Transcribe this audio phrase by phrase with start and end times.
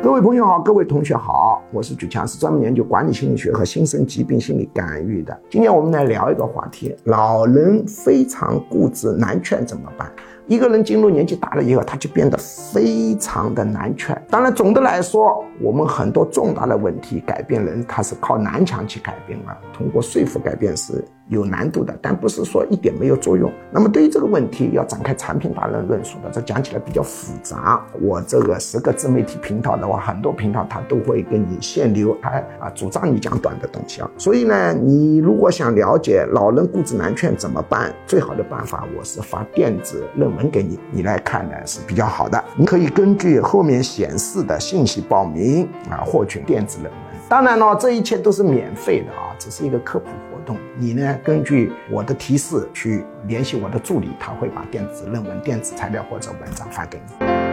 [0.00, 5.36] 各位朋友好，各位同学好，我是举强，是专门研究管理心理学和新生疾病心理干预的。
[5.50, 10.08] 今天我们来聊一个话题：老人非常固执难劝怎么办？
[10.46, 14.16] 一个人进入年纪大了以后，他就变得非常的难劝。
[14.30, 23.52] 当然，总的来说，我们很多重大的问题改变人，他是靠南墙去改变了，通过说服改变是有难度的，但不是说一点没有作用。
[23.70, 27.80] 那么对于这个问题，要展开产品大论论述的，这讲起来比较复杂。
[28.00, 34.10] 我这个十个自媒体频道的话，很多频道它都会给你限流，他啊主张你讲短的东西啊。
[34.18, 40.48] 所以呢，你如果想了解老人固执难劝怎么办，最好的办法，我是发电子论文。
[40.50, 42.42] 给你，你来看呢是比较好的。
[42.56, 47.02] 你可以根据后面显示的信息报名啊，获取电子论文。
[47.28, 50.58] 当然了，这一切都是免费的啊，只是一个科普活动。
[50.76, 57.47] 你呢，根据我的提示去联系我的助理，他会把电子论文、电子材料或者文章发给你。